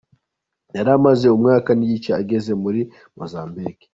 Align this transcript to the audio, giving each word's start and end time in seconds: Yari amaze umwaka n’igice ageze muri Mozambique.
Yari 0.75 0.89
amaze 0.97 1.25
umwaka 1.29 1.69
n’igice 1.73 2.11
ageze 2.21 2.51
muri 2.63 2.81
Mozambique. 3.17 3.85